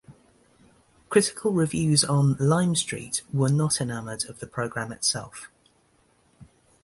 Critical 1.09 1.51
reviews 1.51 2.03
on 2.03 2.35
"Lime 2.39 2.73
Street" 2.73 3.21
were 3.31 3.49
not 3.51 3.79
enamored 3.79 4.25
of 4.27 4.39
the 4.39 4.47
program 4.47 4.91
itself. 4.91 5.51